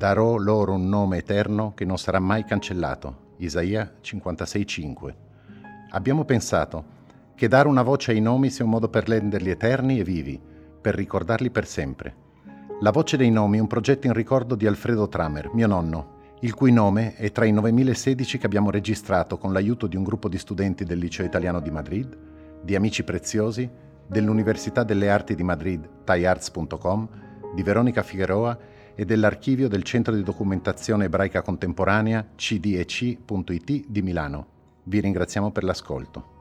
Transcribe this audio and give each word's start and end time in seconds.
darò 0.00 0.38
loro 0.38 0.72
un 0.72 0.88
nome 0.88 1.18
eterno 1.18 1.74
che 1.74 1.84
non 1.84 1.98
sarà 1.98 2.20
mai 2.20 2.46
cancellato. 2.46 3.34
Isaia 3.36 3.96
56:5. 4.00 5.14
Abbiamo 5.90 6.24
pensato 6.24 6.84
che 7.34 7.48
dare 7.48 7.68
una 7.68 7.82
voce 7.82 8.12
ai 8.12 8.20
nomi 8.22 8.48
sia 8.48 8.64
un 8.64 8.70
modo 8.70 8.88
per 8.88 9.06
renderli 9.06 9.50
eterni 9.50 9.98
e 9.98 10.02
vivi, 10.02 10.40
per 10.80 10.94
ricordarli 10.94 11.50
per 11.50 11.66
sempre. 11.66 12.14
La 12.80 12.92
voce 12.92 13.18
dei 13.18 13.30
nomi 13.30 13.58
è 13.58 13.60
un 13.60 13.66
progetto 13.66 14.06
in 14.06 14.14
ricordo 14.14 14.54
di 14.54 14.66
Alfredo 14.66 15.06
Tramer, 15.06 15.50
mio 15.52 15.66
nonno, 15.66 16.36
il 16.40 16.54
cui 16.54 16.72
nome 16.72 17.14
è 17.16 17.30
tra 17.30 17.44
i 17.44 17.52
9016 17.52 18.38
che 18.38 18.46
abbiamo 18.46 18.70
registrato 18.70 19.36
con 19.36 19.52
l'aiuto 19.52 19.86
di 19.86 19.96
un 19.96 20.02
gruppo 20.02 20.30
di 20.30 20.38
studenti 20.38 20.84
del 20.84 20.96
Liceo 20.98 21.26
Italiano 21.26 21.60
di 21.60 21.70
Madrid, 21.70 22.16
di 22.62 22.74
amici 22.74 23.04
preziosi, 23.04 23.68
dell'Università 24.06 24.82
delle 24.82 25.10
Arti 25.10 25.34
di 25.34 25.42
Madrid, 25.42 25.86
thaiarts.com, 26.04 27.08
di 27.54 27.62
Veronica 27.62 28.02
Figueroa 28.02 28.78
e 28.94 29.04
dell'archivio 29.04 29.68
del 29.68 29.82
Centro 29.82 30.14
di 30.14 30.22
Documentazione 30.22 31.06
Ebraica 31.06 31.42
Contemporanea 31.42 32.26
cdec.it 32.36 33.84
di 33.86 34.02
Milano. 34.02 34.46
Vi 34.84 35.00
ringraziamo 35.00 35.50
per 35.50 35.64
l'ascolto. 35.64 36.39